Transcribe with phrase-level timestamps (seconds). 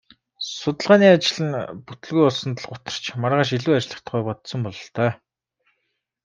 [0.57, 1.55] Судалгааны ажил нь
[1.85, 5.11] бүтэлгүй болсонд л гутарч маргааш илүү ажиллах тухай бодсон бололтой.